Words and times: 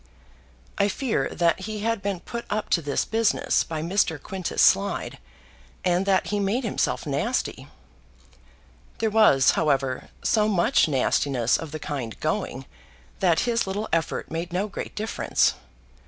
I 0.79 0.87
fear 0.87 1.29
that 1.29 1.59
he 1.67 1.81
had 1.81 2.01
been 2.01 2.21
put 2.21 2.45
up 2.49 2.71
to 2.71 2.81
this 2.81 3.05
business 3.05 3.63
by 3.63 3.83
Mr. 3.83 4.19
Quintus 4.19 4.59
Slide, 4.59 5.19
and 5.85 6.07
that 6.07 6.25
he 6.29 6.39
made 6.39 6.63
himself 6.63 7.05
nasty. 7.05 7.67
There 8.97 9.11
was, 9.11 9.51
however, 9.51 10.09
so 10.23 10.47
much 10.47 10.87
nastiness 10.87 11.55
of 11.55 11.71
the 11.71 11.77
kind 11.77 12.19
going, 12.19 12.65
that 13.19 13.41
his 13.41 13.67
little 13.67 13.87
effort 13.93 14.31
made 14.31 14.51
no 14.51 14.67
great 14.67 14.95
difference. 14.95 15.53